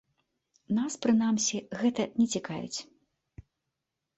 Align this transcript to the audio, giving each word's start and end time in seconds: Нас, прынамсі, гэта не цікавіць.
Нас, 0.77 0.95
прынамсі, 1.03 1.57
гэта 1.81 2.01
не 2.19 2.27
цікавіць. 2.37 2.79